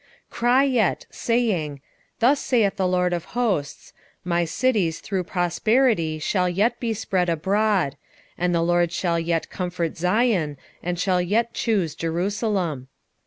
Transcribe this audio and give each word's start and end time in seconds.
1:17 0.31 0.31
Cry 0.31 0.63
yet, 0.63 1.05
saying, 1.11 1.81
Thus 2.17 2.39
saith 2.39 2.75
the 2.77 2.87
LORD 2.87 3.13
of 3.13 3.25
hosts; 3.37 3.93
My 4.23 4.45
cities 4.45 4.99
through 4.99 5.25
prosperity 5.25 6.17
shall 6.17 6.49
yet 6.49 6.79
be 6.79 6.95
spread 6.95 7.29
abroad; 7.29 7.97
and 8.35 8.49
the 8.55 8.63
LORD 8.63 8.91
shall 8.91 9.19
yet 9.19 9.51
comfort 9.51 9.97
Zion, 9.99 10.57
and 10.81 10.97
shall 10.99 11.21
yet 11.21 11.53
choose 11.53 11.93
Jerusalem. 11.93 12.87